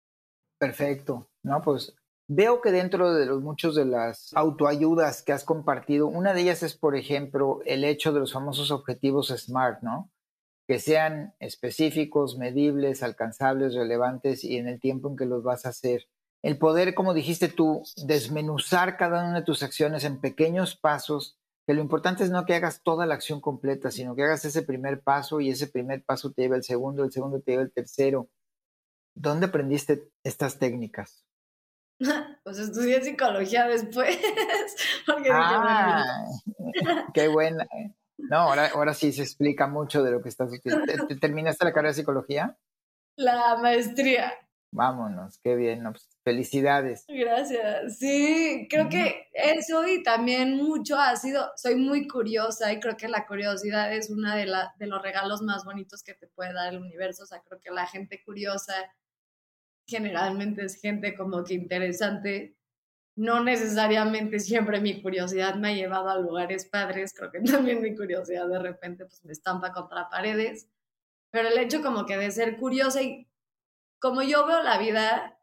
[0.58, 1.60] Perfecto, ¿no?
[1.60, 1.94] Pues
[2.26, 6.62] veo que dentro de los muchos de las autoayudas que has compartido, una de ellas
[6.62, 10.10] es, por ejemplo, el hecho de los famosos objetivos SMART, ¿no?
[10.66, 15.70] Que sean específicos, medibles, alcanzables, relevantes y en el tiempo en que los vas a
[15.70, 16.08] hacer.
[16.42, 21.74] El poder, como dijiste tú, desmenuzar cada una de tus acciones en pequeños pasos que
[21.74, 25.00] lo importante es no que hagas toda la acción completa, sino que hagas ese primer
[25.00, 28.28] paso y ese primer paso te lleva el segundo, el segundo te lleva el tercero.
[29.14, 31.24] ¿Dónde aprendiste estas técnicas?
[32.44, 34.18] Pues estudié psicología después.
[35.30, 36.04] ah,
[37.14, 37.66] qué buena.
[38.18, 40.92] No, ahora, ahora sí se explica mucho de lo que estás estudiando.
[41.18, 42.58] ¿Terminaste la carrera de psicología?
[43.16, 44.34] La maestría.
[44.74, 47.04] Vámonos, qué bien, pues, felicidades.
[47.06, 47.96] Gracias.
[47.96, 53.06] Sí, creo que eso y también mucho ha sido, soy muy curiosa y creo que
[53.06, 56.74] la curiosidad es uno de, la, de los regalos más bonitos que te puede dar
[56.74, 57.22] el universo.
[57.22, 58.74] O sea, creo que la gente curiosa
[59.86, 62.56] generalmente es gente como que interesante.
[63.14, 67.94] No necesariamente siempre mi curiosidad me ha llevado a lugares padres, creo que también mi
[67.94, 70.66] curiosidad de repente pues me estampa contra paredes,
[71.30, 73.28] pero el hecho como que de ser curiosa y
[74.04, 75.40] como yo veo la vida,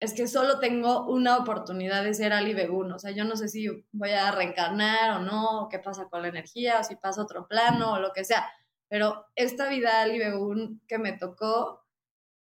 [0.00, 2.90] es que solo tengo una oportunidad de ser Ali Begun.
[2.90, 6.22] O sea, yo no sé si voy a reencarnar o no, o qué pasa con
[6.22, 8.50] la energía, o si pasa otro plano, o lo que sea.
[8.88, 11.84] Pero esta vida Ali Begun que me tocó,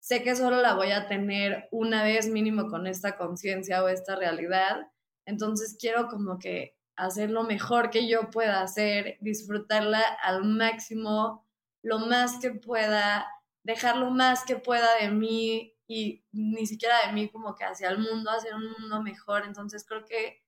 [0.01, 4.17] sé que solo la voy a tener una vez mínimo con esta conciencia o esta
[4.17, 4.89] realidad.
[5.27, 11.47] Entonces quiero como que hacer lo mejor que yo pueda hacer, disfrutarla al máximo,
[11.83, 13.29] lo más que pueda
[13.65, 17.89] dejar lo más que pueda de mí y ni siquiera de mí como que hacia
[17.89, 19.45] el mundo, hacer un mundo mejor.
[19.47, 20.43] Entonces creo que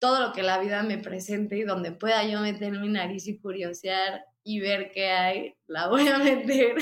[0.00, 3.38] todo lo que la vida me presente y donde pueda yo meter mi nariz y
[3.38, 6.76] curiosear y ver qué hay, la voy a meter.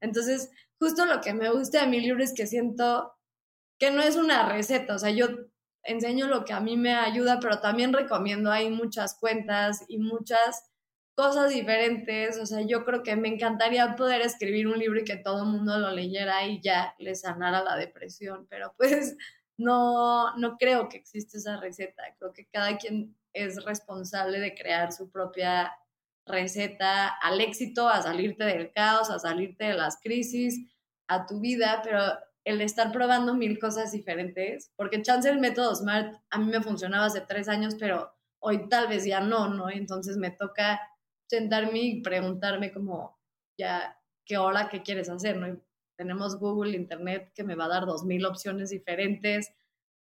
[0.00, 3.12] Entonces, justo lo que me gusta de mi libro es que siento
[3.78, 5.28] que no es una receta, o sea, yo
[5.82, 10.64] enseño lo que a mí me ayuda, pero también recomiendo, hay muchas cuentas y muchas
[11.16, 12.38] cosas diferentes.
[12.38, 15.50] O sea, yo creo que me encantaría poder escribir un libro y que todo el
[15.50, 19.16] mundo lo leyera y ya le sanara la depresión, pero pues
[19.58, 22.02] no, no creo que exista esa receta.
[22.18, 25.72] Creo que cada quien es responsable de crear su propia
[26.26, 30.60] receta al éxito, a salirte del caos, a salirte de las crisis,
[31.08, 32.00] a tu vida, pero
[32.44, 37.06] el estar probando mil cosas diferentes, porque chance el método SMART a mí me funcionaba
[37.06, 39.70] hace tres años, pero hoy tal vez ya no, ¿no?
[39.70, 40.80] Entonces me toca
[41.28, 43.18] sentarme y preguntarme como,
[43.58, 45.60] ya, ¿qué hora qué quieres hacer, no?
[45.96, 49.52] tenemos Google, Internet, que me va a dar dos mil opciones diferentes.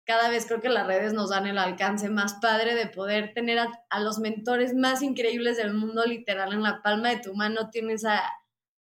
[0.04, 3.58] Cada vez creo que las redes nos dan el alcance más padre de poder tener
[3.58, 7.70] a, los mentores más increíbles del mundo literal en la palma de tu mano.
[7.70, 8.22] Tienes a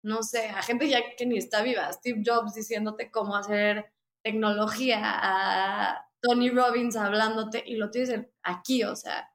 [0.04, 5.00] no sé, a gente ya que ni está viva, Steve Jobs diciéndote cómo hacer tecnología,
[5.02, 9.32] a Tony Robbins hablándote y lo tienes aquí, o sea,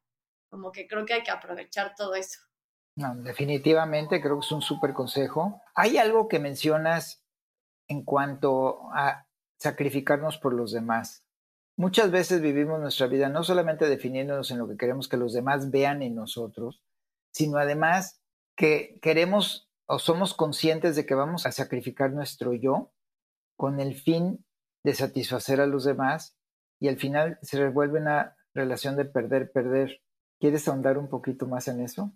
[0.51, 2.41] como que creo que hay que aprovechar todo eso.
[2.99, 5.63] Definitivamente creo que es un súper consejo.
[5.75, 7.23] Hay algo que mencionas
[7.87, 11.25] en cuanto a sacrificarnos por los demás.
[11.77, 15.71] Muchas veces vivimos nuestra vida no solamente definiéndonos en lo que queremos que los demás
[15.71, 16.83] vean en nosotros,
[17.31, 18.21] sino además
[18.57, 22.91] que queremos o somos conscientes de que vamos a sacrificar nuestro yo
[23.57, 24.45] con el fin
[24.83, 26.37] de satisfacer a los demás
[26.81, 30.03] y al final se revuelve una relación de perder, perder.
[30.41, 32.13] ¿Quieres ahondar un poquito más en eso?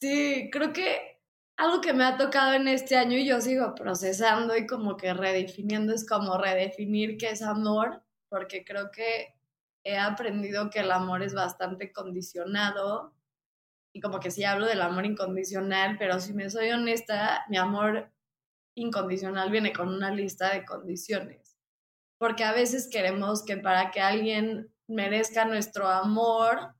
[0.00, 1.20] Sí, creo que
[1.56, 5.12] algo que me ha tocado en este año y yo sigo procesando y como que
[5.12, 9.34] redefiniendo es como redefinir qué es amor, porque creo que
[9.84, 13.16] he aprendido que el amor es bastante condicionado
[13.92, 18.12] y como que sí hablo del amor incondicional, pero si me soy honesta, mi amor
[18.76, 21.56] incondicional viene con una lista de condiciones.
[22.18, 26.76] Porque a veces queremos que para que alguien merezca nuestro amor,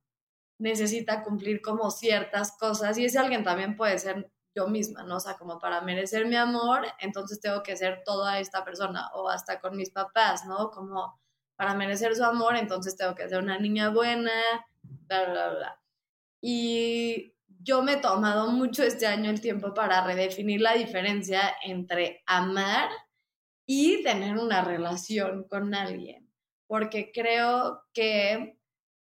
[0.59, 5.17] necesita cumplir como ciertas cosas y ese alguien también puede ser yo misma, ¿no?
[5.17, 9.29] O sea, como para merecer mi amor, entonces tengo que ser toda esta persona o
[9.29, 10.71] hasta con mis papás, ¿no?
[10.71, 11.21] Como
[11.57, 14.33] para merecer su amor, entonces tengo que ser una niña buena,
[14.83, 15.83] bla, bla, bla.
[16.41, 22.23] Y yo me he tomado mucho este año el tiempo para redefinir la diferencia entre
[22.27, 22.89] amar
[23.67, 26.33] y tener una relación con alguien,
[26.67, 28.58] porque creo que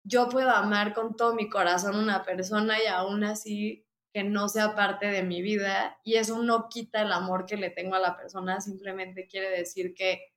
[0.04, 4.48] yo puedo amar con todo mi corazón a una persona y aún así que no
[4.48, 8.00] sea parte de mi vida y eso no quita el amor que le tengo a
[8.00, 10.32] la persona, simplemente quiere decir que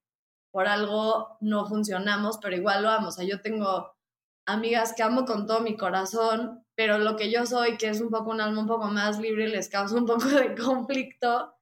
[0.52, 3.08] por algo no funcionamos, pero igual lo amo.
[3.08, 3.96] O sea, yo tengo
[4.46, 8.10] amigas que amo con todo mi corazón, pero lo que yo soy, que es un
[8.10, 11.56] poco un alma un poco más libre, les causa un poco de conflicto.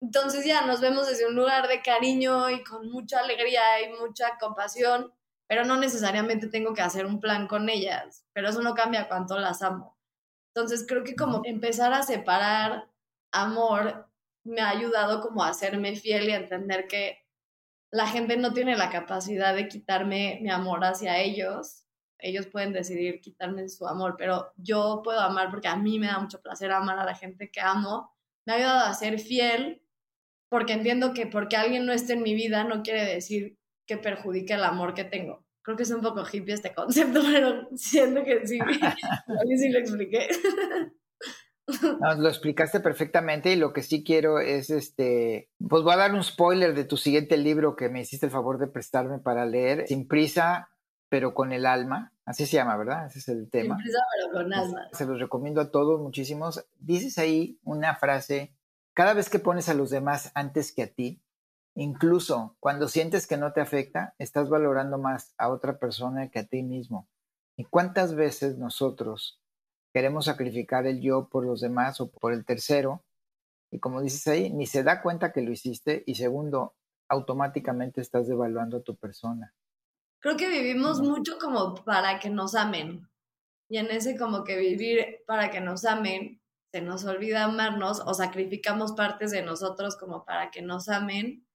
[0.00, 4.36] Entonces ya nos vemos desde un lugar de cariño y con mucha alegría y mucha
[4.38, 5.12] compasión,
[5.46, 9.38] pero no necesariamente tengo que hacer un plan con ellas, pero eso no cambia cuánto
[9.38, 9.98] las amo.
[10.54, 12.88] Entonces creo que como empezar a separar
[13.32, 14.08] amor
[14.44, 17.18] me ha ayudado como a hacerme fiel y a entender que
[17.90, 21.84] la gente no tiene la capacidad de quitarme mi amor hacia ellos
[22.24, 26.18] ellos pueden decidir quitarme su amor, pero yo puedo amar porque a mí me da
[26.18, 28.10] mucho placer amar a la gente que amo.
[28.46, 29.82] Me ha ayudado a ser fiel
[30.48, 34.54] porque entiendo que porque alguien no esté en mi vida no quiere decir que perjudique
[34.54, 35.44] el amor que tengo.
[35.62, 38.58] Creo que es un poco hippie este concepto, pero siento que sí,
[39.58, 40.28] sí lo expliqué.
[42.18, 46.22] lo explicaste perfectamente y lo que sí quiero es, este, pues voy a dar un
[46.22, 50.06] spoiler de tu siguiente libro que me hiciste el favor de prestarme para leer, Sin
[50.06, 50.68] prisa,
[51.08, 53.06] pero con el alma, así se llama, ¿verdad?
[53.06, 53.76] Ese es el tema.
[53.76, 54.88] Sin prisa, pero con alma.
[54.92, 56.66] Se los recomiendo a todos muchísimos.
[56.78, 58.54] Dices ahí una frase,
[58.92, 61.23] cada vez que pones a los demás antes que a ti,
[61.74, 66.46] incluso cuando sientes que no te afecta, estás valorando más a otra persona que a
[66.46, 67.08] ti mismo.
[67.56, 69.40] ¿Y cuántas veces nosotros
[69.92, 73.04] queremos sacrificar el yo por los demás o por el tercero?
[73.70, 76.74] Y como dices ahí, ni se da cuenta que lo hiciste y segundo,
[77.08, 79.54] automáticamente estás devaluando a tu persona.
[80.20, 83.08] Creo que vivimos mucho como para que nos amen.
[83.68, 86.40] Y en ese como que vivir para que nos amen,
[86.72, 91.46] se nos olvida amarnos o sacrificamos partes de nosotros como para que nos amen.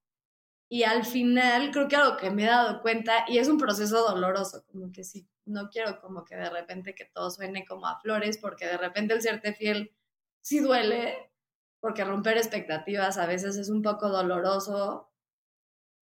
[0.69, 4.07] Y al final creo que algo que me he dado cuenta, y es un proceso
[4.07, 7.99] doloroso, como que sí, no quiero como que de repente que todo suene como a
[7.99, 9.95] flores, porque de repente el serte fiel
[10.41, 11.31] sí duele,
[11.79, 15.11] porque romper expectativas a veces es un poco doloroso,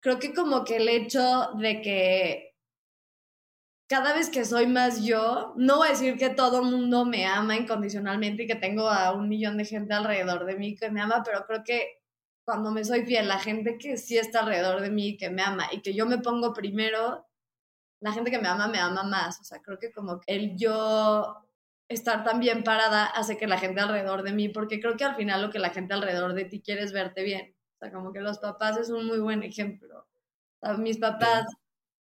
[0.01, 2.57] creo que como que el hecho de que
[3.89, 7.27] cada vez que soy más yo, no voy a decir que todo el mundo me
[7.27, 11.01] ama incondicionalmente y que tengo a un millón de gente alrededor de mí que me
[11.01, 12.02] ama, pero creo que
[12.45, 15.69] cuando me soy fiel, la gente que sí está alrededor de mí, que me ama
[15.73, 17.27] y que yo me pongo primero,
[18.01, 19.41] la gente que me ama me ama más.
[19.41, 21.37] O sea, creo que como el yo
[21.89, 25.17] estar tan bien parada hace que la gente alrededor de mí, porque creo que al
[25.17, 28.21] final lo que la gente alrededor de ti quiere es verte bien sea, como que
[28.21, 30.07] los papás es un muy buen ejemplo.
[30.63, 31.47] A mis papás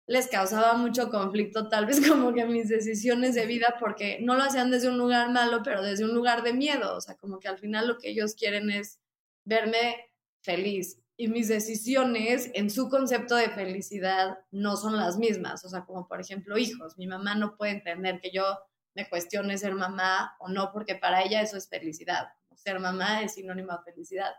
[0.08, 4.44] les causaba mucho conflicto, tal vez como que mis decisiones de vida, porque no lo
[4.44, 6.96] hacían desde un lugar malo, pero desde un lugar de miedo.
[6.96, 9.00] O sea, como que al final lo que ellos quieren es
[9.44, 10.11] verme
[10.42, 11.00] feliz.
[11.18, 15.64] Y mis decisiones en su concepto de felicidad no son las mismas.
[15.66, 16.98] O sea, como por ejemplo hijos.
[16.98, 18.44] Mi mamá no puede entender que yo
[18.96, 22.28] me cuestione ser mamá o no, porque para ella eso es felicidad.
[22.56, 24.32] Ser mamá es sinónimo de felicidad.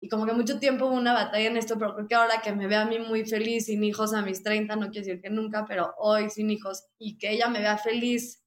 [0.00, 2.52] Y como que mucho tiempo hubo una batalla en esto, pero creo que ahora que
[2.52, 5.30] me vea a mí muy feliz, sin hijos a mis 30, no quiero decir que
[5.30, 8.44] nunca, pero hoy sin hijos, y que ella me vea feliz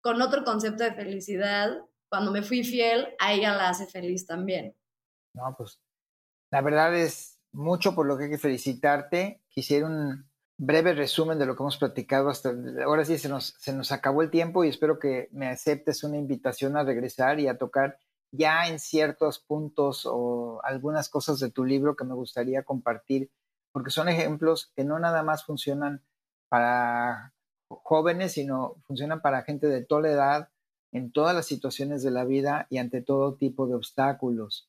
[0.00, 4.76] con otro concepto de felicidad, cuando me fui fiel, a ella la hace feliz también.
[5.34, 5.80] No, pues
[6.50, 9.42] la verdad es mucho por lo que hay que felicitarte.
[9.48, 12.52] Quisiera un breve resumen de lo que hemos platicado hasta
[12.84, 16.18] ahora sí se nos, se nos acabó el tiempo y espero que me aceptes una
[16.18, 17.98] invitación a regresar y a tocar
[18.30, 23.30] ya en ciertos puntos o algunas cosas de tu libro que me gustaría compartir,
[23.72, 26.02] porque son ejemplos que no nada más funcionan
[26.48, 27.32] para
[27.68, 30.48] jóvenes, sino funcionan para gente de toda la edad,
[30.92, 34.68] en todas las situaciones de la vida y ante todo tipo de obstáculos.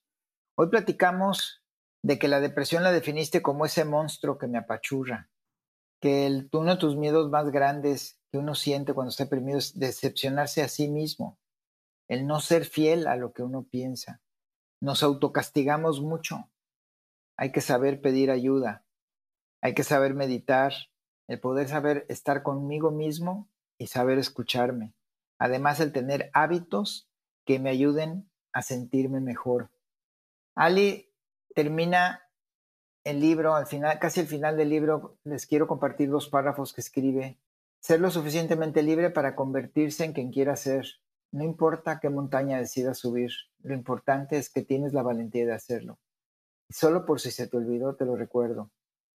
[0.55, 1.60] Hoy platicamos
[2.03, 5.29] de que la depresión la definiste como ese monstruo que me apachurra,
[5.99, 9.77] que el, uno de tus miedos más grandes que uno siente cuando está deprimido es
[9.77, 11.37] decepcionarse a sí mismo,
[12.07, 14.21] el no ser fiel a lo que uno piensa.
[14.81, 16.49] Nos autocastigamos mucho.
[17.37, 18.83] Hay que saber pedir ayuda.
[19.61, 20.73] Hay que saber meditar,
[21.27, 23.47] el poder saber estar conmigo mismo
[23.77, 24.93] y saber escucharme.
[25.37, 27.07] Además, el tener hábitos
[27.45, 29.69] que me ayuden a sentirme mejor.
[30.55, 31.10] Ali
[31.55, 32.23] termina
[33.03, 36.81] el libro, al final, casi al final del libro, les quiero compartir dos párrafos que
[36.81, 37.39] escribe.
[37.79, 40.85] Ser lo suficientemente libre para convertirse en quien quiera ser,
[41.31, 43.31] no importa qué montaña decidas subir,
[43.63, 45.97] lo importante es que tienes la valentía de hacerlo.
[46.69, 48.69] Y solo por si se te olvidó, te lo recuerdo.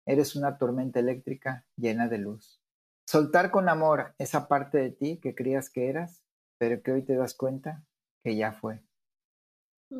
[0.05, 2.61] Eres una tormenta eléctrica llena de luz.
[3.07, 6.23] Soltar con amor esa parte de ti que creías que eras,
[6.57, 7.83] pero que hoy te das cuenta
[8.23, 8.81] que ya fue.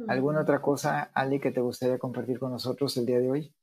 [0.08, 3.54] ¿Alguna otra cosa, Ali, que te gustaría compartir con nosotros el día de hoy?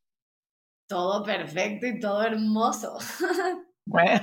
[0.88, 2.98] Todo perfecto y todo hermoso.
[3.86, 4.20] Bueno,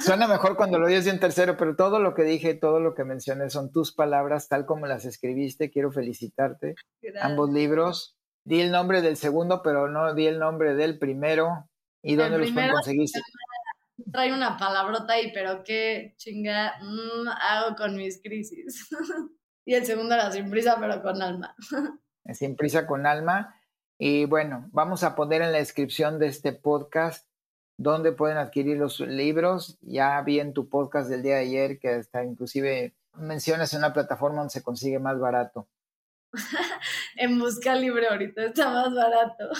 [0.00, 2.94] Suena mejor cuando lo oyes de un tercero, pero todo lo que dije, todo lo
[2.94, 5.70] que mencioné son tus palabras, tal como las escribiste.
[5.70, 6.74] Quiero felicitarte.
[7.20, 8.16] Ambos libros.
[8.44, 11.68] Di el nombre del segundo, pero no di el nombre del primero.
[12.02, 13.08] ¿Y dónde los pueden conseguir?
[14.12, 18.88] Trae una palabrota ahí, pero qué chinga mm, hago con mis crisis.
[19.70, 21.54] y el segundo era sin prisa, pero con alma.
[22.34, 23.54] sin prisa, con alma.
[24.00, 27.28] Y bueno, vamos a poner en la descripción de este podcast
[27.76, 29.78] dónde pueden adquirir los libros.
[29.80, 34.38] Ya vi en tu podcast del día de ayer que hasta inclusive mencionas una plataforma
[34.38, 35.68] donde se consigue más barato.
[37.16, 39.50] en Busca Libre ahorita está más barato.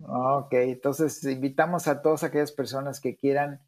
[0.00, 3.60] ok, entonces invitamos a todas aquellas personas que quieran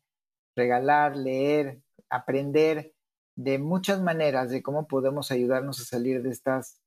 [0.57, 2.93] regalar, leer, aprender
[3.43, 6.79] de muchas maneras de cómo podemos ayudarnos a salir de estas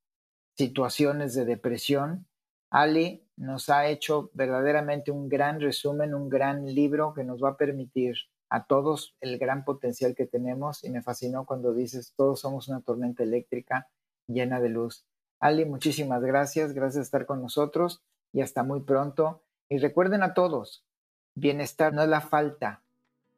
[0.56, 2.28] situaciones de depresión.
[2.70, 7.58] Ali, nos ha hecho verdaderamente un gran resumen, un gran libro que nos va a
[7.58, 8.14] permitir
[8.50, 12.82] a todos el gran potencial que tenemos y me fascinó cuando dices, todos somos una
[12.82, 13.88] tormenta eléctrica
[14.28, 15.08] llena de luz.
[15.40, 19.42] Ali, muchísimas gracias, gracias por estar con nosotros y hasta muy pronto.
[19.70, 20.86] Y recuerden a todos,
[21.34, 22.84] bienestar no es la falta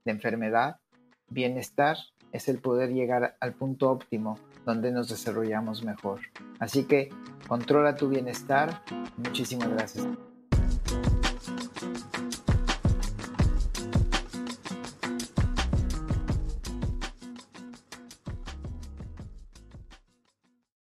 [0.03, 0.81] de enfermedad,
[1.29, 1.95] bienestar
[2.35, 6.19] es el poder llegar al punto óptimo donde nos desarrollamos mejor.
[6.59, 7.09] Así que
[7.47, 8.83] controla tu bienestar.
[9.17, 10.05] Muchísimas gracias.